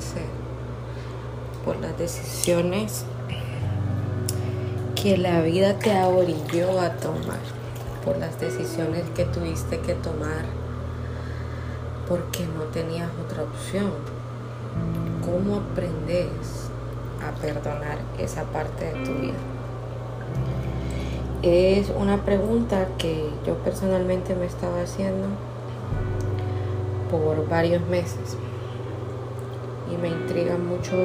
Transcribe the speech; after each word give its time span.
ser 0.00 0.26
por 1.64 1.76
las 1.76 1.98
decisiones 1.98 3.04
que 4.94 5.16
la 5.16 5.42
vida 5.42 5.78
te 5.78 5.92
orilló 6.02 6.80
a 6.80 6.90
tomar, 6.96 7.40
por 8.04 8.16
las 8.18 8.38
decisiones 8.40 9.04
que 9.14 9.24
tuviste 9.24 9.78
que 9.80 9.94
tomar 9.94 10.44
porque 12.08 12.46
no 12.46 12.64
tenías 12.72 13.08
otra 13.24 13.42
opción. 13.42 13.90
¿Cómo 15.24 15.56
aprendes 15.56 16.70
a 17.22 17.38
perdonar 17.40 17.98
esa 18.18 18.44
parte 18.44 18.86
de 18.86 18.92
tu 19.04 19.12
vida? 19.12 19.34
Es 21.42 21.92
una 21.96 22.24
pregunta 22.24 22.88
que 22.96 23.30
yo 23.46 23.54
personalmente 23.58 24.34
me 24.34 24.46
estaba 24.46 24.80
haciendo 24.80 25.28
por 27.10 27.46
varios 27.48 27.86
meses 27.88 28.36
y 29.92 29.96
me 29.96 30.08
intriga 30.08 30.56
mucho 30.56 30.96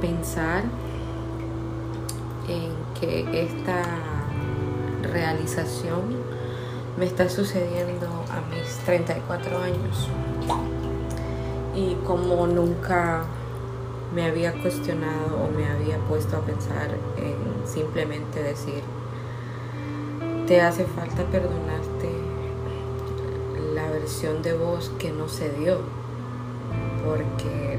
pensar 0.00 0.64
en 2.48 2.72
que 2.98 3.42
esta 3.42 3.82
realización 5.02 6.16
me 6.98 7.06
está 7.06 7.28
sucediendo 7.28 8.06
a 8.30 8.40
mis 8.54 8.76
34 8.84 9.58
años. 9.58 10.08
Y 11.74 11.94
como 12.06 12.46
nunca 12.46 13.24
me 14.14 14.26
había 14.26 14.52
cuestionado 14.60 15.44
o 15.44 15.50
me 15.56 15.66
había 15.66 15.98
puesto 16.08 16.38
a 16.38 16.40
pensar 16.40 16.90
en 17.16 17.36
simplemente 17.66 18.42
decir, 18.42 18.82
te 20.46 20.60
hace 20.60 20.84
falta 20.86 21.24
perdonarte 21.24 22.10
la 23.74 23.90
versión 23.90 24.42
de 24.42 24.54
vos 24.54 24.90
que 24.98 25.12
no 25.12 25.28
se 25.28 25.50
dio, 25.50 25.82
porque 27.08 27.78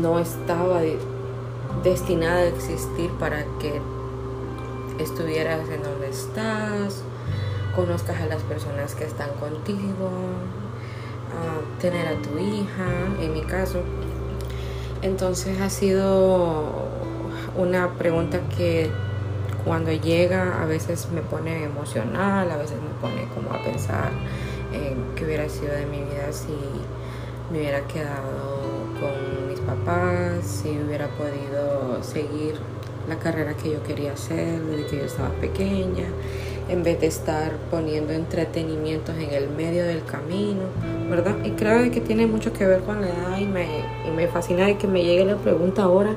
no 0.00 0.18
estaba 0.18 0.80
destinada 1.82 2.38
a 2.38 2.46
existir 2.46 3.10
para 3.18 3.44
que 3.60 3.80
estuvieras 4.98 5.68
en 5.68 5.82
donde 5.82 6.08
estás, 6.08 7.02
conozcas 7.76 8.20
a 8.20 8.26
las 8.26 8.42
personas 8.42 8.94
que 8.94 9.04
están 9.04 9.30
contigo, 9.40 10.10
tener 11.80 12.08
a 12.08 12.22
tu 12.22 12.38
hija, 12.38 12.88
en 13.20 13.32
mi 13.32 13.42
caso. 13.42 13.82
Entonces 15.02 15.60
ha 15.60 15.70
sido 15.70 16.88
una 17.56 17.90
pregunta 17.92 18.40
que 18.56 18.90
cuando 19.64 19.92
llega 19.92 20.62
a 20.62 20.66
veces 20.66 21.08
me 21.12 21.20
pone 21.20 21.64
emocional, 21.64 22.50
a 22.50 22.56
veces 22.56 22.78
me 22.80 22.90
pone 23.00 23.28
como 23.34 23.52
a 23.52 23.62
pensar 23.62 24.10
en 24.72 25.14
qué 25.14 25.24
hubiera 25.24 25.48
sido 25.48 25.72
de 25.72 25.86
mi 25.86 25.98
vida 25.98 26.32
si 26.32 26.54
me 27.50 27.58
hubiera 27.58 27.80
quedado 27.86 28.58
con 29.00 29.48
mis 29.48 29.60
papás, 29.60 30.44
si 30.44 30.78
hubiera 30.78 31.08
podido 31.08 32.02
seguir 32.02 32.54
la 33.08 33.18
carrera 33.18 33.54
que 33.54 33.70
yo 33.70 33.82
quería 33.82 34.12
hacer 34.12 34.60
desde 34.60 34.86
que 34.86 34.96
yo 34.98 35.04
estaba 35.04 35.30
pequeña, 35.40 36.04
en 36.68 36.82
vez 36.82 37.00
de 37.00 37.06
estar 37.06 37.52
poniendo 37.70 38.12
entretenimientos 38.12 39.16
en 39.16 39.30
el 39.30 39.48
medio 39.48 39.84
del 39.84 40.04
camino, 40.04 40.64
¿verdad? 41.08 41.36
Y 41.42 41.52
creo 41.52 41.90
que 41.90 42.00
tiene 42.02 42.26
mucho 42.26 42.52
que 42.52 42.66
ver 42.66 42.82
con 42.82 43.00
la 43.00 43.08
edad 43.08 43.38
y 43.38 43.46
me, 43.46 43.66
y 44.06 44.10
me 44.14 44.28
fascina 44.28 44.66
de 44.66 44.76
que 44.76 44.86
me 44.86 45.02
llegue 45.02 45.24
la 45.24 45.36
pregunta 45.36 45.84
ahora 45.84 46.14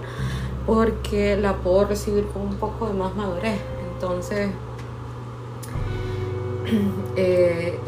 porque 0.66 1.38
la 1.38 1.56
puedo 1.56 1.86
recibir 1.86 2.26
con 2.28 2.42
un 2.44 2.56
poco 2.56 2.88
de 2.88 2.94
más 2.94 3.16
madurez. 3.16 3.60
Entonces, 3.94 4.50
eh, 7.16 7.80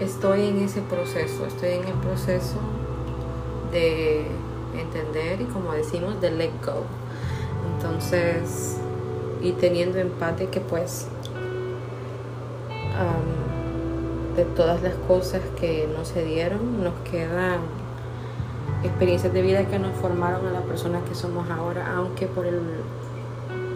estoy 0.00 0.46
en 0.46 0.58
ese 0.60 0.80
proceso, 0.82 1.46
estoy 1.46 1.70
en 1.70 1.84
el 1.84 1.94
proceso 1.94 2.58
de 3.70 4.26
entender 4.78 5.40
y 5.40 5.44
como 5.44 5.72
decimos, 5.72 6.20
de 6.20 6.30
let 6.30 6.52
go. 6.64 6.84
Entonces, 7.74 8.78
y 9.42 9.52
teniendo 9.52 9.98
empate 9.98 10.48
que 10.48 10.60
pues 10.60 11.08
de 14.36 14.44
todas 14.44 14.82
las 14.82 14.94
cosas 15.08 15.40
que 15.58 15.88
no 15.96 16.04
se 16.04 16.24
dieron, 16.24 16.82
nos 16.82 16.94
quedan 17.10 17.60
experiencias 18.82 19.32
de 19.32 19.42
vida 19.42 19.66
que 19.66 19.78
nos 19.78 19.94
formaron 19.96 20.46
a 20.46 20.50
la 20.50 20.60
persona 20.60 21.00
que 21.08 21.14
somos 21.14 21.50
ahora, 21.50 21.94
aunque 21.96 22.26
por 22.26 22.46
el 22.46 22.60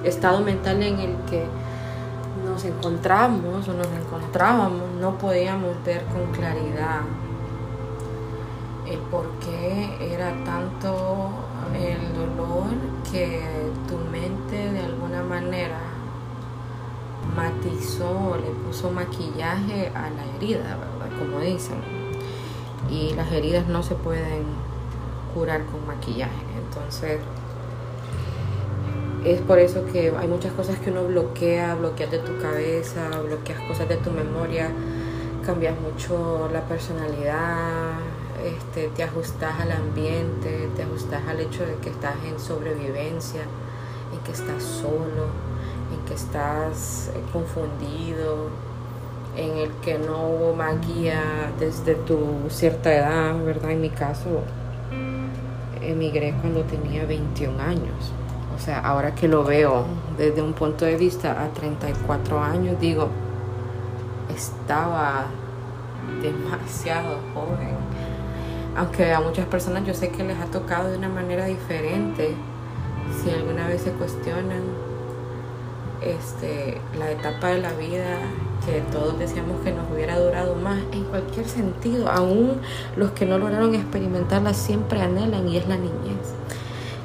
estado 0.04 0.40
mental 0.40 0.82
en 0.82 0.98
el 1.00 1.16
que 1.28 1.44
nos 2.54 2.65
encontramos 2.65 3.66
o 3.66 3.72
nos 3.72 3.88
encontrábamos, 3.88 4.88
no 5.00 5.19
podíamos 5.19 5.82
ver 5.84 6.04
con 6.04 6.31
claridad 6.31 7.00
el 8.87 8.98
por 9.10 9.28
qué 9.41 10.15
era 10.15 10.32
tanto 10.44 11.31
el 11.75 12.14
dolor 12.14 12.66
que 13.10 13.43
tu 13.88 13.97
mente 14.09 14.72
de 14.72 14.84
alguna 14.84 15.25
manera 15.25 15.81
matizó, 17.34 18.37
le 18.37 18.50
puso 18.64 18.93
maquillaje 18.93 19.88
a 19.88 20.10
la 20.10 20.25
herida, 20.37 20.76
¿verdad? 20.76 21.19
Como 21.19 21.41
dicen. 21.41 21.82
Y 22.88 23.14
las 23.14 23.32
heridas 23.32 23.66
no 23.66 23.82
se 23.82 23.97
pueden 23.97 24.44
curar 25.34 25.64
con 25.64 25.84
maquillaje. 25.88 26.44
Entonces, 26.56 27.19
es 29.24 29.40
por 29.40 29.58
eso 29.58 29.84
que 29.92 30.12
hay 30.16 30.28
muchas 30.28 30.52
cosas 30.52 30.78
que 30.78 30.90
uno 30.90 31.04
bloquea, 31.04 31.74
bloqueas 31.74 32.10
de 32.10 32.18
tu 32.18 32.38
cabeza, 32.40 33.08
bloqueas 33.26 33.60
cosas 33.62 33.88
de 33.88 33.96
tu 33.96 34.10
memoria, 34.10 34.70
cambias 35.44 35.74
mucho 35.80 36.48
la 36.52 36.60
personalidad, 36.62 37.92
este, 38.44 38.88
te 38.88 39.02
ajustas 39.02 39.58
al 39.60 39.72
ambiente, 39.72 40.68
te 40.76 40.82
ajustas 40.82 41.26
al 41.26 41.40
hecho 41.40 41.64
de 41.64 41.74
que 41.76 41.90
estás 41.90 42.14
en 42.26 42.38
sobrevivencia, 42.38 43.42
en 44.12 44.20
que 44.20 44.32
estás 44.32 44.62
solo, 44.62 45.28
en 45.92 46.04
que 46.06 46.14
estás 46.14 47.10
eh, 47.14 47.20
confundido, 47.32 48.50
en 49.36 49.56
el 49.56 49.70
que 49.82 49.98
no 49.98 50.28
hubo 50.28 50.54
más 50.54 50.74
guía 50.86 51.50
desde 51.58 51.94
tu 51.94 52.18
cierta 52.50 52.92
edad, 52.94 53.42
¿verdad? 53.42 53.70
En 53.70 53.80
mi 53.80 53.90
caso, 53.90 54.42
emigré 55.80 56.34
cuando 56.40 56.62
tenía 56.62 57.04
21 57.06 57.60
años. 57.60 58.12
O 58.54 58.59
sea, 58.59 58.81
ahora 58.81 59.15
que 59.15 59.28
lo 59.28 59.44
veo 59.44 59.84
desde 60.16 60.41
un 60.41 60.53
punto 60.53 60.84
de 60.84 60.97
vista 60.97 61.42
a 61.42 61.48
34 61.48 62.41
años, 62.41 62.78
digo, 62.81 63.09
estaba 64.28 65.26
demasiado 66.22 67.19
joven 67.34 67.75
aunque 68.76 69.12
a 69.12 69.20
muchas 69.20 69.47
personas 69.47 69.87
yo 69.87 69.94
sé 69.94 70.10
que 70.10 70.25
les 70.25 70.38
ha 70.38 70.47
tocado 70.47 70.91
de 70.91 70.98
una 70.98 71.09
manera 71.09 71.47
diferente, 71.47 72.34
si 73.22 73.31
alguna 73.31 73.69
vez 73.69 73.82
se 73.82 73.93
cuestionan 73.93 74.62
este, 76.03 76.81
la 76.98 77.10
etapa 77.10 77.48
de 77.48 77.60
la 77.60 77.72
vida 77.75 78.19
que 78.66 78.81
todos 78.93 79.19
decíamos 79.19 79.60
que 79.62 79.72
nos 79.72 79.91
hubiera 79.93 80.19
durado 80.19 80.56
más, 80.56 80.78
en 80.93 81.04
cualquier 81.04 81.47
sentido, 81.47 82.10
aún 82.10 82.60
los 82.97 83.12
que 83.12 83.26
no 83.26 83.38
lograron 83.38 83.75
experimentarla 83.75 84.54
siempre 84.54 85.00
anhelan 85.00 85.48
y 85.48 85.59
es 85.59 85.69
la 85.69 85.76
niñez. 85.76 86.34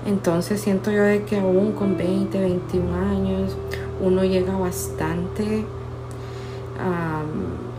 Entonces 0.05 0.61
siento 0.61 0.91
yo 0.91 1.03
de 1.03 1.23
que 1.23 1.39
aún 1.39 1.73
con 1.73 1.97
20, 1.97 2.39
21 2.39 2.95
años 2.95 3.55
uno 4.01 4.23
llega 4.23 4.57
bastante 4.57 5.65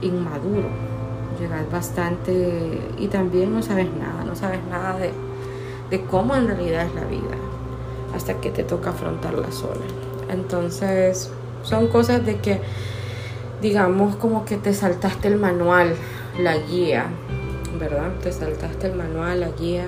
inmaduro 0.02 0.68
llegas 1.40 1.70
bastante 1.70 2.80
y 2.98 3.08
también 3.08 3.54
no 3.54 3.62
sabes 3.62 3.88
nada, 3.98 4.24
no 4.24 4.36
sabes 4.36 4.60
nada 4.70 4.98
de, 4.98 5.10
de 5.90 6.04
cómo 6.04 6.34
en 6.36 6.46
realidad 6.46 6.86
es 6.86 6.94
la 6.94 7.04
vida 7.04 7.36
hasta 8.14 8.34
que 8.40 8.50
te 8.50 8.64
toca 8.64 8.90
afrontarla 8.90 9.50
sola. 9.50 9.80
Entonces 10.30 11.30
son 11.62 11.88
cosas 11.88 12.24
de 12.24 12.38
que 12.38 12.60
digamos 13.62 14.16
como 14.16 14.44
que 14.44 14.56
te 14.56 14.74
saltaste 14.74 15.28
el 15.28 15.36
manual, 15.36 15.94
la 16.38 16.56
guía, 16.56 17.06
¿verdad? 17.78 18.10
Te 18.22 18.32
saltaste 18.32 18.88
el 18.88 18.94
manual, 18.94 19.40
la 19.40 19.50
guía 19.50 19.86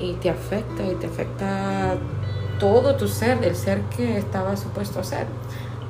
y 0.00 0.14
te 0.14 0.30
afecta 0.30 0.82
y 0.84 0.94
te 0.94 1.06
afecta 1.06 1.96
todo 2.58 2.96
tu 2.96 3.08
ser, 3.08 3.42
el 3.44 3.56
ser 3.56 3.80
que 3.96 4.18
estaba 4.18 4.56
supuesto 4.56 5.00
a 5.00 5.04
ser, 5.04 5.26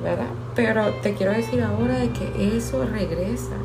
¿verdad? 0.03 0.27
Pero 0.55 0.93
te 1.01 1.13
quiero 1.13 1.31
decir 1.31 1.61
ahora 1.63 1.99
de 1.99 2.09
que 2.09 2.57
eso 2.57 2.85
regresa 2.85 3.55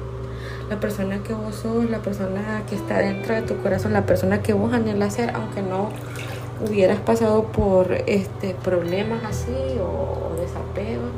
la 0.71 0.79
persona 0.79 1.21
que 1.25 1.35
vos 1.35 1.57
sos, 1.57 1.91
la 1.91 1.99
persona 1.99 2.63
que 2.69 2.77
está 2.77 2.99
dentro 2.99 3.35
de 3.35 3.43
tu 3.43 3.57
corazón, 3.57 3.93
la 3.93 4.07
persona 4.07 4.41
que 4.41 4.53
vos 4.53 4.73
anhelas 4.73 5.15
ser, 5.15 5.35
aunque 5.35 5.63
no 5.63 5.89
hubieras 6.65 7.01
pasado 7.01 7.45
por 7.45 7.93
este 8.07 8.55
problemas 8.55 9.25
así 9.25 9.53
o, 9.81 10.41
desapego. 10.41 11.09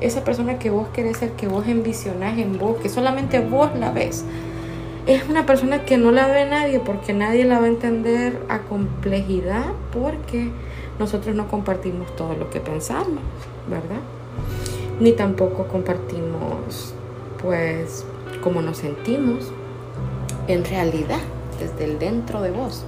Esa 0.00 0.24
persona 0.24 0.58
que 0.58 0.70
vos 0.70 0.88
querés 0.88 1.18
ser, 1.18 1.32
que 1.32 1.46
vos 1.46 1.66
envisionás 1.68 2.38
en 2.38 2.58
vos, 2.58 2.78
que 2.78 2.88
solamente 2.88 3.40
vos 3.40 3.70
la 3.78 3.90
ves. 3.90 4.24
Es 5.06 5.28
una 5.28 5.44
persona 5.44 5.84
que 5.84 5.98
no 5.98 6.12
la 6.12 6.26
ve 6.28 6.46
nadie 6.46 6.80
porque 6.80 7.12
nadie 7.12 7.44
la 7.44 7.58
va 7.58 7.66
a 7.66 7.68
entender 7.68 8.40
a 8.48 8.60
complejidad 8.60 9.66
porque 9.92 10.50
nosotros 10.98 11.36
no 11.36 11.46
compartimos 11.46 12.16
todo 12.16 12.34
lo 12.34 12.48
que 12.48 12.58
pensamos, 12.60 13.20
¿verdad? 13.68 14.00
Ni 15.00 15.12
tampoco 15.12 15.66
compartimos 15.66 16.94
pues 17.42 18.06
cómo 18.42 18.62
nos 18.62 18.78
sentimos 18.78 19.52
en 20.48 20.64
realidad 20.64 21.20
desde 21.60 21.84
el 21.84 21.98
dentro 21.98 22.40
de 22.40 22.50
vos, 22.50 22.84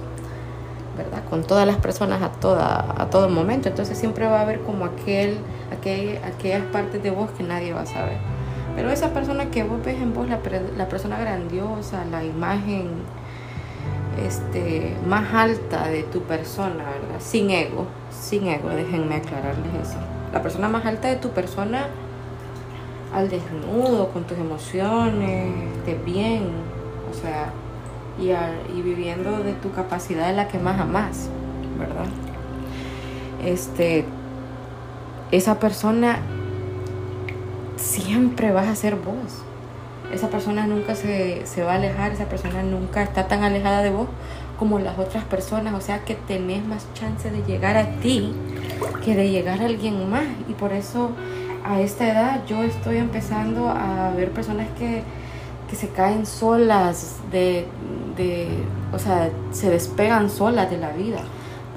¿verdad? 0.97 1.23
Con 1.29 1.43
todas 1.43 1.67
las 1.67 1.77
personas 1.77 2.23
a, 2.23 2.31
toda, 2.31 2.95
a 2.99 3.11
todo 3.11 3.29
momento. 3.29 3.69
Entonces 3.69 3.95
siempre 3.95 4.25
va 4.25 4.39
a 4.39 4.41
haber 4.41 4.61
como 4.61 4.85
aquel, 4.85 5.37
aquel, 5.71 6.17
aquellas 6.23 6.63
partes 6.71 7.03
de 7.03 7.11
vos 7.11 7.29
que 7.37 7.43
nadie 7.43 7.73
va 7.73 7.81
a 7.81 7.85
saber. 7.85 8.36
Pero 8.77 8.91
esa 8.91 9.11
persona 9.11 9.49
que 9.49 9.63
vos 9.63 9.83
ves 9.83 9.99
en 9.99 10.13
vos, 10.13 10.29
la, 10.29 10.39
la 10.77 10.87
persona 10.87 11.17
grandiosa, 11.17 12.05
la 12.05 12.23
imagen 12.23 12.91
este, 14.23 14.95
más 15.07 15.33
alta 15.33 15.87
de 15.87 16.03
tu 16.03 16.21
persona, 16.21 16.83
¿verdad? 16.83 17.19
Sin 17.19 17.49
ego, 17.49 17.87
sin 18.11 18.45
ego, 18.45 18.69
déjenme 18.69 19.15
aclararles 19.15 19.73
eso. 19.81 19.97
La 20.31 20.43
persona 20.43 20.69
más 20.69 20.85
alta 20.85 21.07
de 21.07 21.15
tu 21.15 21.29
persona 21.31 21.87
al 23.11 23.29
desnudo, 23.29 24.09
con 24.09 24.25
tus 24.25 24.37
emociones, 24.37 25.55
de 25.83 25.95
bien, 25.95 26.43
o 27.09 27.19
sea, 27.19 27.49
y, 28.19 28.29
y 28.77 28.81
viviendo 28.83 29.39
de 29.39 29.53
tu 29.53 29.71
capacidad 29.71 30.27
de 30.27 30.33
la 30.33 30.47
que 30.47 30.59
más 30.59 30.79
amas, 30.79 31.29
¿verdad? 31.79 32.05
Este, 33.43 34.05
esa 35.31 35.59
persona 35.59 36.19
siempre 37.87 38.51
vas 38.51 38.67
a 38.67 38.75
ser 38.75 38.95
vos. 38.95 39.43
Esa 40.13 40.29
persona 40.29 40.67
nunca 40.67 40.95
se, 40.95 41.45
se 41.45 41.63
va 41.63 41.73
a 41.73 41.75
alejar, 41.75 42.11
esa 42.11 42.25
persona 42.25 42.63
nunca 42.63 43.01
está 43.03 43.27
tan 43.27 43.43
alejada 43.43 43.81
de 43.81 43.89
vos 43.89 44.07
como 44.57 44.79
las 44.79 44.97
otras 44.97 45.23
personas, 45.25 45.73
o 45.73 45.81
sea 45.81 46.03
que 46.03 46.15
tenés 46.15 46.65
más 46.65 46.87
chance 46.93 47.29
de 47.29 47.43
llegar 47.43 47.77
a 47.77 47.87
ti 47.99 48.33
que 49.03 49.15
de 49.15 49.29
llegar 49.29 49.61
a 49.61 49.65
alguien 49.65 50.09
más. 50.09 50.25
Y 50.49 50.53
por 50.53 50.73
eso 50.73 51.11
a 51.63 51.81
esta 51.81 52.07
edad 52.09 52.45
yo 52.47 52.63
estoy 52.63 52.97
empezando 52.97 53.69
a 53.69 54.11
ver 54.15 54.31
personas 54.31 54.67
que, 54.77 55.03
que 55.69 55.75
se 55.75 55.89
caen 55.89 56.25
solas, 56.25 57.17
de, 57.31 57.65
de, 58.15 58.47
o 58.93 58.99
sea, 58.99 59.29
se 59.51 59.69
despegan 59.69 60.29
solas 60.29 60.69
de 60.69 60.77
la 60.77 60.91
vida, 60.91 61.21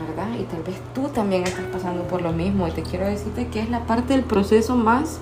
¿verdad? 0.08 0.38
Y 0.38 0.44
tal 0.44 0.62
vez 0.62 0.76
tú 0.94 1.08
también 1.08 1.44
estás 1.44 1.66
pasando 1.72 2.04
por 2.04 2.22
lo 2.22 2.32
mismo. 2.32 2.66
Y 2.68 2.70
te 2.70 2.82
quiero 2.82 3.06
decirte 3.06 3.48
que 3.48 3.60
es 3.60 3.70
la 3.70 3.80
parte 3.80 4.14
del 4.14 4.24
proceso 4.24 4.76
más 4.76 5.18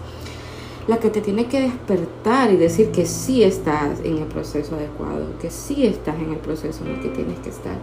la 0.88 0.98
que 0.98 1.10
te 1.10 1.20
tiene 1.20 1.46
que 1.46 1.60
despertar 1.60 2.50
y 2.50 2.56
decir 2.56 2.90
que 2.90 3.04
sí 3.04 3.42
estás 3.42 4.00
en 4.02 4.16
el 4.18 4.24
proceso 4.24 4.74
adecuado, 4.74 5.38
que 5.38 5.50
sí 5.50 5.86
estás 5.86 6.16
en 6.16 6.32
el 6.32 6.38
proceso 6.38 6.82
en 6.84 6.92
el 6.92 7.00
que 7.00 7.10
tienes 7.10 7.38
que 7.40 7.50
estar, 7.50 7.76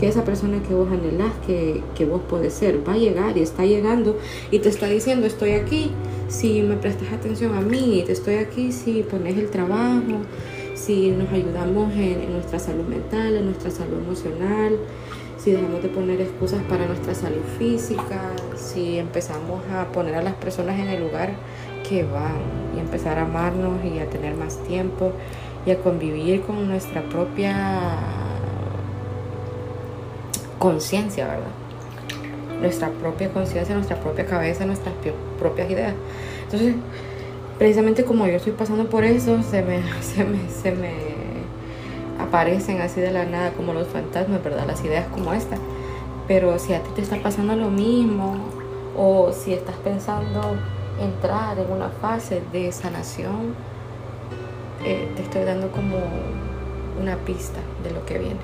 que 0.00 0.08
esa 0.08 0.24
persona 0.24 0.62
que 0.62 0.74
vos 0.74 0.88
anhelás, 0.90 1.32
que, 1.46 1.82
que 1.94 2.06
vos 2.06 2.22
podés 2.22 2.54
ser, 2.54 2.86
va 2.88 2.94
a 2.94 2.96
llegar 2.96 3.36
y 3.36 3.42
está 3.42 3.66
llegando 3.66 4.18
y 4.50 4.58
te 4.60 4.70
está 4.70 4.86
diciendo 4.86 5.26
estoy 5.26 5.50
aquí, 5.50 5.90
si 6.28 6.62
me 6.62 6.76
prestas 6.76 7.12
atención 7.12 7.54
a 7.54 7.60
mí, 7.60 8.02
te 8.06 8.12
estoy 8.12 8.36
aquí, 8.36 8.72
si 8.72 9.02
pones 9.02 9.36
el 9.36 9.50
trabajo, 9.50 10.22
si 10.74 11.10
nos 11.10 11.30
ayudamos 11.30 11.92
en, 11.92 12.22
en 12.22 12.32
nuestra 12.32 12.58
salud 12.58 12.84
mental, 12.84 13.36
en 13.36 13.44
nuestra 13.44 13.70
salud 13.70 13.98
emocional, 13.98 14.78
si 15.36 15.52
dejamos 15.52 15.82
de 15.82 15.88
poner 15.90 16.20
excusas 16.20 16.62
para 16.64 16.86
nuestra 16.86 17.14
salud 17.14 17.42
física, 17.58 18.32
si 18.56 18.98
empezamos 18.98 19.62
a 19.70 19.92
poner 19.92 20.14
a 20.14 20.22
las 20.22 20.34
personas 20.34 20.76
en 20.80 20.88
el 20.88 21.04
lugar 21.04 21.34
que 21.88 22.04
van 22.04 22.36
y 22.76 22.80
empezar 22.80 23.18
a 23.18 23.22
amarnos 23.22 23.84
y 23.84 23.98
a 23.98 24.08
tener 24.08 24.34
más 24.34 24.58
tiempo 24.64 25.12
y 25.64 25.70
a 25.70 25.78
convivir 25.78 26.42
con 26.42 26.68
nuestra 26.68 27.02
propia 27.02 27.98
conciencia, 30.58 31.26
¿verdad? 31.26 32.60
Nuestra 32.60 32.88
propia 32.88 33.30
conciencia, 33.30 33.74
nuestra 33.74 34.00
propia 34.00 34.26
cabeza, 34.26 34.64
nuestras 34.64 34.94
propias 35.38 35.70
ideas. 35.70 35.94
Entonces, 36.44 36.74
precisamente 37.58 38.04
como 38.04 38.26
yo 38.26 38.34
estoy 38.34 38.52
pasando 38.52 38.88
por 38.88 39.04
eso, 39.04 39.42
se 39.42 39.62
me, 39.62 39.82
se 40.00 40.24
me, 40.24 40.48
se 40.48 40.72
me 40.72 40.92
aparecen 42.18 42.80
así 42.80 43.00
de 43.00 43.10
la 43.10 43.24
nada 43.24 43.52
como 43.52 43.72
los 43.72 43.88
fantasmas, 43.88 44.42
¿verdad? 44.42 44.66
Las 44.66 44.84
ideas 44.84 45.06
como 45.08 45.32
esta. 45.32 45.56
Pero 46.28 46.58
si 46.58 46.74
a 46.74 46.82
ti 46.82 46.90
te 46.94 47.02
está 47.02 47.22
pasando 47.22 47.54
lo 47.54 47.70
mismo, 47.70 48.36
o 48.96 49.32
si 49.32 49.52
estás 49.52 49.76
pensando 49.76 50.56
entrar 51.00 51.58
en 51.58 51.70
una 51.70 51.88
fase 51.88 52.42
de 52.52 52.72
sanación, 52.72 53.54
eh, 54.84 55.10
te 55.16 55.22
estoy 55.22 55.44
dando 55.44 55.70
como 55.70 55.96
una 57.00 57.16
pista 57.16 57.58
de 57.82 57.90
lo 57.90 58.04
que 58.06 58.18
viene. 58.18 58.40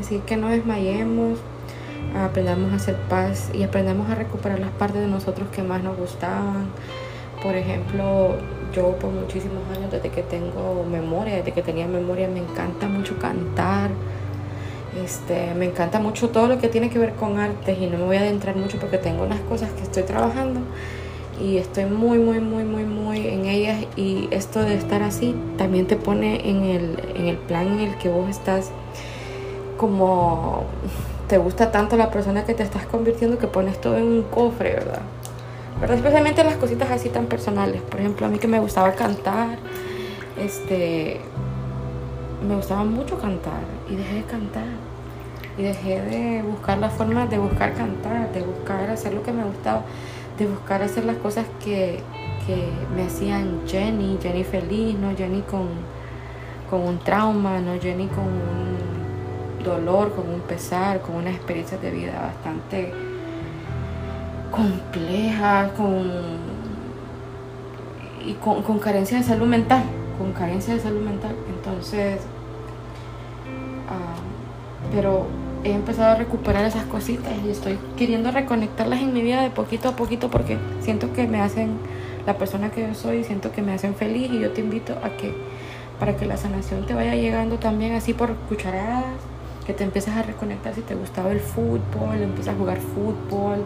Así 0.00 0.20
que 0.20 0.36
no 0.36 0.48
desmayemos, 0.48 1.38
aprendamos 2.16 2.72
a 2.72 2.76
hacer 2.76 2.96
paz 3.08 3.50
y 3.52 3.62
aprendamos 3.62 4.10
a 4.10 4.14
recuperar 4.14 4.58
las 4.58 4.70
partes 4.70 5.00
de 5.00 5.08
nosotros 5.08 5.48
que 5.50 5.62
más 5.62 5.82
nos 5.82 5.96
gustaban. 5.96 6.66
Por 7.42 7.56
ejemplo, 7.56 8.36
yo 8.72 8.96
por 8.96 9.10
muchísimos 9.10 9.62
años, 9.76 9.90
desde 9.90 10.10
que 10.10 10.22
tengo 10.22 10.84
memoria, 10.90 11.36
desde 11.36 11.52
que 11.52 11.62
tenía 11.62 11.86
memoria, 11.86 12.28
me 12.28 12.40
encanta 12.40 12.86
mucho 12.86 13.18
cantar. 13.18 13.90
Este, 15.02 15.54
me 15.54 15.64
encanta 15.64 15.98
mucho 15.98 16.28
todo 16.28 16.48
lo 16.48 16.58
que 16.58 16.68
tiene 16.68 16.90
que 16.90 16.98
ver 16.98 17.14
con 17.14 17.38
artes 17.38 17.78
y 17.78 17.86
no 17.86 17.96
me 17.96 18.04
voy 18.04 18.16
a 18.16 18.20
adentrar 18.20 18.56
mucho 18.56 18.78
porque 18.78 18.98
tengo 18.98 19.24
unas 19.24 19.40
cosas 19.40 19.70
que 19.72 19.82
estoy 19.82 20.02
trabajando 20.02 20.60
y 21.40 21.58
estoy 21.58 21.86
muy, 21.86 22.18
muy, 22.18 22.40
muy, 22.40 22.64
muy, 22.64 22.84
muy 22.84 23.26
en 23.26 23.46
ellas 23.46 23.84
y 23.96 24.28
esto 24.30 24.60
de 24.60 24.74
estar 24.74 25.02
así 25.02 25.34
también 25.56 25.86
te 25.86 25.96
pone 25.96 26.48
en 26.48 26.64
el, 26.64 26.98
en 27.14 27.26
el 27.26 27.36
plan 27.36 27.66
en 27.68 27.80
el 27.80 27.98
que 27.98 28.08
vos 28.08 28.28
estás 28.28 28.70
como 29.76 30.64
te 31.28 31.38
gusta 31.38 31.72
tanto 31.72 31.96
la 31.96 32.10
persona 32.10 32.44
que 32.44 32.54
te 32.54 32.62
estás 32.62 32.86
convirtiendo 32.86 33.38
que 33.38 33.46
pones 33.46 33.80
todo 33.80 33.96
en 33.96 34.04
un 34.04 34.22
cofre, 34.22 34.74
¿verdad? 34.74 35.02
Pero 35.80 35.94
especialmente 35.94 36.44
las 36.44 36.56
cositas 36.56 36.90
así 36.90 37.08
tan 37.08 37.26
personales. 37.26 37.82
Por 37.82 37.98
ejemplo, 37.98 38.26
a 38.26 38.28
mí 38.28 38.38
que 38.38 38.46
me 38.46 38.60
gustaba 38.60 38.92
cantar, 38.92 39.58
este, 40.38 41.20
me 42.46 42.54
gustaba 42.54 42.84
mucho 42.84 43.18
cantar 43.18 43.62
y 43.88 43.96
dejé 43.96 44.14
de 44.16 44.22
cantar. 44.24 44.66
Y 45.58 45.62
dejé 45.62 46.00
de 46.00 46.42
buscar 46.42 46.78
la 46.78 46.88
forma 46.88 47.26
de 47.26 47.38
buscar 47.38 47.74
cantar, 47.74 48.32
de 48.32 48.42
buscar 48.42 48.90
hacer 48.90 49.12
lo 49.12 49.22
que 49.22 49.32
me 49.32 49.44
gustaba 49.44 49.82
de 50.38 50.46
buscar 50.46 50.82
hacer 50.82 51.04
las 51.04 51.16
cosas 51.16 51.46
que, 51.62 52.00
me 52.96 53.04
hacían 53.04 53.60
Jenny, 53.68 54.18
Jenny 54.20 54.42
feliz, 54.42 54.98
no 54.98 55.16
Jenny 55.16 55.42
con, 55.42 55.68
con 56.68 56.80
un 56.80 56.98
trauma, 56.98 57.60
no 57.60 57.80
Jenny 57.80 58.08
con 58.08 58.24
un 58.24 59.62
dolor, 59.64 60.12
con 60.12 60.28
un 60.28 60.40
pesar, 60.40 61.00
con 61.02 61.14
una 61.14 61.30
experiencia 61.30 61.78
de 61.78 61.90
vida 61.92 62.20
bastante 62.20 62.92
compleja, 64.50 65.70
con, 65.76 66.10
y 68.26 68.34
con, 68.34 68.78
carencia 68.80 69.18
de 69.18 69.24
salud 69.24 69.46
mental, 69.46 69.84
con 70.18 70.32
carencia 70.32 70.74
de 70.74 70.80
salud 70.80 71.00
mental. 71.00 71.34
Entonces, 71.48 72.20
ah, 73.88 74.18
pero 74.92 75.26
he 75.64 75.72
empezado 75.72 76.12
a 76.12 76.14
recuperar 76.16 76.64
esas 76.64 76.84
cositas 76.84 77.32
y 77.44 77.50
estoy 77.50 77.78
queriendo 77.96 78.30
reconectarlas 78.30 79.00
en 79.00 79.12
mi 79.12 79.22
vida 79.22 79.42
de 79.42 79.50
poquito 79.50 79.88
a 79.88 79.96
poquito 79.96 80.30
porque 80.30 80.58
siento 80.80 81.12
que 81.12 81.26
me 81.26 81.40
hacen 81.40 81.78
la 82.26 82.36
persona 82.36 82.70
que 82.70 82.82
yo 82.82 82.94
soy, 82.94 83.24
siento 83.24 83.52
que 83.52 83.62
me 83.62 83.72
hacen 83.72 83.94
feliz 83.94 84.30
y 84.30 84.40
yo 84.40 84.50
te 84.50 84.60
invito 84.60 84.94
a 85.02 85.16
que 85.16 85.34
para 85.98 86.16
que 86.16 86.26
la 86.26 86.36
sanación 86.36 86.86
te 86.86 86.94
vaya 86.94 87.14
llegando 87.14 87.58
también 87.58 87.94
así 87.94 88.12
por 88.12 88.34
cucharadas, 88.48 89.04
que 89.66 89.72
te 89.72 89.84
empieces 89.84 90.14
a 90.14 90.22
reconectar 90.22 90.74
si 90.74 90.80
te 90.80 90.94
gustaba 90.94 91.30
el 91.30 91.40
fútbol, 91.40 92.20
empiezas 92.20 92.54
a 92.54 92.58
jugar 92.58 92.78
fútbol, 92.78 93.64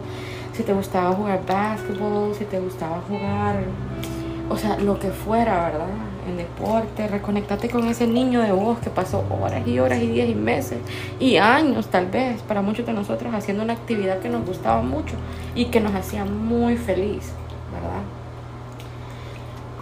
si 0.53 0.63
te 0.63 0.73
gustaba 0.73 1.13
jugar 1.15 1.41
básquetbol, 1.47 2.35
si 2.35 2.45
te 2.45 2.59
gustaba 2.59 3.01
jugar, 3.07 3.55
o 4.49 4.57
sea, 4.57 4.77
lo 4.79 4.99
que 4.99 5.09
fuera, 5.09 5.69
¿verdad? 5.69 5.87
En 6.27 6.37
deporte, 6.37 7.07
reconectate 7.07 7.69
con 7.69 7.87
ese 7.87 8.07
niño 8.07 8.41
de 8.41 8.51
vos 8.51 8.79
que 8.79 8.89
pasó 8.89 9.23
horas 9.29 9.67
y 9.67 9.79
horas 9.79 10.01
y 10.01 10.07
días 10.07 10.29
y 10.29 10.35
meses 10.35 10.79
y 11.19 11.37
años 11.37 11.87
tal 11.87 12.07
vez 12.07 12.41
para 12.41 12.61
muchos 12.61 12.85
de 12.85 12.93
nosotros 12.93 13.33
haciendo 13.33 13.63
una 13.63 13.73
actividad 13.73 14.19
que 14.19 14.29
nos 14.29 14.45
gustaba 14.45 14.81
mucho 14.81 15.15
y 15.55 15.65
que 15.65 15.79
nos 15.79 15.93
hacía 15.95 16.25
muy 16.25 16.77
feliz, 16.77 17.31
¿verdad? 17.71 18.01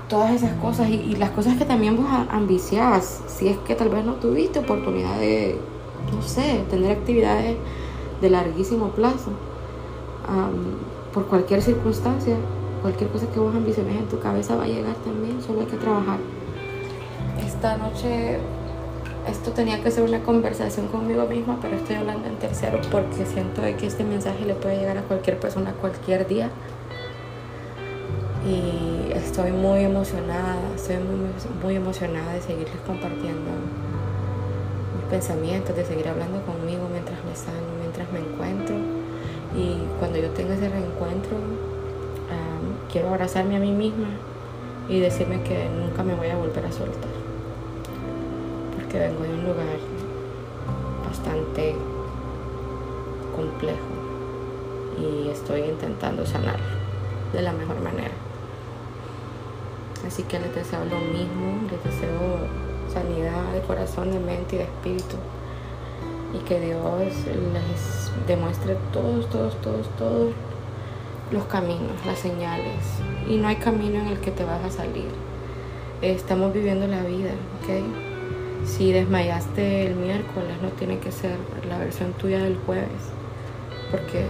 Todas 0.07 0.31
esas 0.31 0.53
cosas 0.59 0.89
y, 0.89 1.15
las 1.15 1.31
cosas 1.31 1.57
que 1.57 1.65
también 1.65 1.97
vos 1.97 2.05
ambiciás, 2.29 3.23
si 3.27 3.47
es 3.47 3.57
que 3.59 3.75
tal 3.75 3.89
vez 3.89 4.05
no 4.05 4.13
tuviste 4.13 4.59
oportunidad 4.59 5.19
de, 5.19 5.59
no 6.13 6.21
sé, 6.21 6.63
tener 6.69 6.91
actividades 6.91 7.57
de 8.21 8.29
larguísimo 8.29 8.89
plazo, 8.89 9.31
por 11.13 11.25
cualquier 11.27 11.61
circunstancia, 11.61 12.35
cualquier 12.81 13.09
cosa 13.09 13.25
que 13.27 13.39
vos 13.39 13.55
ambiciones 13.55 13.95
en 13.95 14.07
tu 14.07 14.19
cabeza 14.19 14.55
va 14.55 14.65
a 14.65 14.67
llegar 14.67 14.95
también, 14.97 15.41
solo 15.41 15.61
hay 15.61 15.67
que 15.67 15.77
trabajar. 15.77 16.19
Esta 17.65 17.77
noche 17.77 18.38
esto 19.27 19.50
tenía 19.50 19.81
que 19.81 19.89
ser 19.89 20.03
una 20.03 20.22
conversación 20.22 20.88
conmigo 20.88 21.25
misma, 21.25 21.57
pero 21.60 21.77
estoy 21.77 21.95
hablando 21.95 22.27
en 22.27 22.36
tercero 22.36 22.79
porque 22.91 23.25
siento 23.25 23.63
que 23.63 23.88
este 23.88 24.03
mensaje 24.03 24.45
le 24.45 24.53
puede 24.53 24.77
llegar 24.77 25.00
a 25.00 25.01
cualquier 25.01 25.39
persona 25.39 25.74
cualquier 25.81 26.27
día. 26.27 26.51
Y 28.48 29.12
estoy 29.13 29.51
muy 29.51 29.79
emocionada, 29.79 30.60
estoy 30.75 30.98
muy, 30.98 31.27
muy 31.63 31.75
emocionada 31.75 32.34
de 32.34 32.41
seguirles 32.43 32.77
compartiendo 32.86 33.50
mis 34.95 35.05
pensamientos, 35.10 35.75
de 35.75 35.86
seguir 35.86 36.07
hablando 36.07 36.45
conmigo 36.45 36.88
mientras 36.91 37.17
me 37.25 37.36
sano, 37.36 37.65
mientras 37.81 38.12
me 38.12 38.19
encuentro. 38.19 38.75
Y 39.57 39.79
cuando 39.98 40.19
yo 40.19 40.29
tenga 40.29 40.53
ese 40.53 40.69
reencuentro, 40.69 41.36
quiero 42.91 43.10
abrazarme 43.10 43.55
a 43.55 43.60
mí 43.60 43.72
misma 43.72 44.10
y 44.88 45.00
decirme 45.00 45.41
que 45.41 45.67
nunca 45.67 46.03
me 46.03 46.13
voy 46.13 46.27
a 46.27 46.36
volver 46.36 46.63
a 46.63 46.72
soltar. 46.72 47.25
Vengo 48.99 49.23
de 49.23 49.33
un 49.33 49.43
lugar 49.43 49.77
bastante 51.05 51.75
complejo 53.35 53.77
y 54.97 55.27
estoy 55.29 55.63
intentando 55.63 56.25
sanar 56.25 56.59
de 57.33 57.41
la 57.41 57.51
mejor 57.51 57.81
manera. 57.81 58.13
Así 60.07 60.23
que 60.23 60.39
les 60.39 60.55
deseo 60.55 60.85
lo 60.85 60.99
mismo, 60.99 61.67
les 61.69 61.83
deseo 61.83 62.47
sanidad 62.91 63.51
de 63.53 63.59
corazón, 63.61 64.11
de 64.11 64.19
mente 64.19 64.55
y 64.55 64.59
de 64.59 64.63
espíritu. 64.63 65.17
Y 66.33 66.39
que 66.45 66.61
Dios 66.61 66.81
les 67.53 68.11
demuestre 68.27 68.77
todos, 68.93 69.29
todos, 69.29 69.59
todos, 69.61 69.87
todos 69.97 70.33
los 71.31 71.43
caminos, 71.45 72.05
las 72.05 72.19
señales. 72.19 72.81
Y 73.27 73.35
no 73.35 73.49
hay 73.49 73.57
camino 73.57 73.99
en 73.99 74.07
el 74.07 74.19
que 74.19 74.31
te 74.31 74.45
vas 74.45 74.63
a 74.63 74.69
salir. 74.69 75.09
Estamos 76.01 76.53
viviendo 76.53 76.87
la 76.87 77.01
vida, 77.01 77.31
¿ok? 77.61 78.14
Si 78.65 78.91
desmayaste 78.91 79.88
el 79.88 79.95
miércoles, 79.95 80.57
no 80.62 80.69
tiene 80.69 80.98
que 80.98 81.12
ser 81.12 81.38
la 81.69 81.77
versión 81.77 82.13
tuya 82.13 82.39
del 82.39 82.57
jueves. 82.65 82.89
Porque 83.91 84.25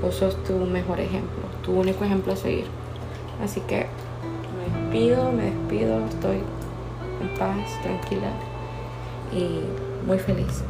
vos 0.00 0.14
sos 0.14 0.42
tu 0.44 0.54
mejor 0.58 1.00
ejemplo, 1.00 1.42
tu 1.64 1.72
único 1.72 2.04
ejemplo 2.04 2.32
a 2.32 2.36
seguir. 2.36 2.66
Así 3.42 3.60
que 3.62 3.86
me 4.56 4.80
despido, 4.80 5.32
me 5.32 5.44
despido, 5.44 6.04
estoy 6.06 6.36
en 7.20 7.38
paz, 7.38 7.82
tranquila 7.82 8.30
y 9.32 9.60
muy 10.06 10.18
feliz. 10.18 10.62